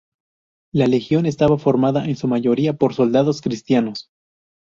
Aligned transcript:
La 0.73 0.87
legión 0.87 1.27
estaba 1.27 1.59
formada 1.59 2.05
en 2.05 2.15
su 2.15 2.27
mayoría 2.27 2.73
por 2.73 2.95
soldados 2.95 3.39
cristianos. 3.39 4.09